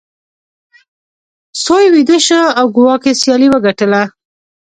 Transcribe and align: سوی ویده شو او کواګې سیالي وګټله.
سوی 1.63 1.85
ویده 1.93 2.17
شو 2.25 2.41
او 2.59 2.65
کواګې 2.75 3.11
سیالي 3.21 3.47
وګټله. 3.51 4.01